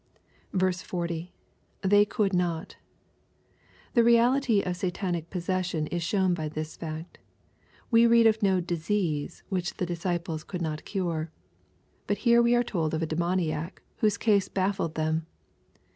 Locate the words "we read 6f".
7.91-8.41